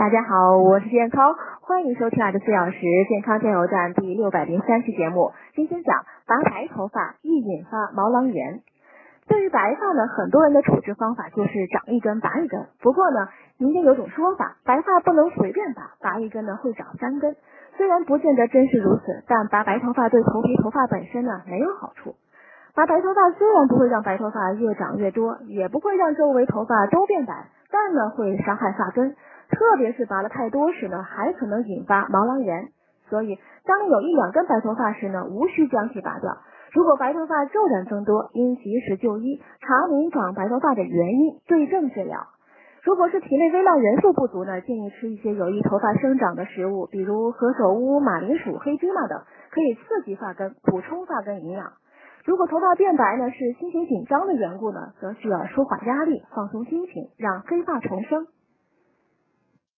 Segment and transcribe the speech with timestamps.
[0.00, 5.32] 大家好，我是健康，欢迎收听二十四小时健康加油站第六百零三期节目。
[5.54, 8.62] 今天讲拔白头发易引发毛囊炎。
[9.28, 12.68] 对于白发呢，很多人的处置方法就是长一根拔一根。
[12.80, 13.28] 不过呢，
[13.58, 17.36] 民间有种说法，白发不能随便拔，拔一根呢会长三根。
[17.76, 22.14] 虽然不见得真是如此，但拔白头发对头皮头发本身呢没有好处。
[22.74, 29.14] 拔白头发虽然不会让白头发越长越多，也不会让周围头发都变白，但呢会伤害发根。
[29.50, 32.68] 特别是拔了太多时呢，还可能引发毛囊炎。
[33.08, 36.38] 所以，当有一两根白头发时呢，无需将其拔掉。
[36.72, 42.28] 如果白头发骤然增多，应及时就医，查明长白头发的原因，对症治疗。
[42.84, 51.72] 如果是体内微量元素不足呢，建议吃一些有益头发生长的食物，比如何首乌、马铃薯、黑芝麻等，可以刺激发根，补充发根营养。
[52.24, 58.26] 如果头发变白呢，是心情紧张的缘故呢，则需要舒缓压力，放松心情，让黑发重生。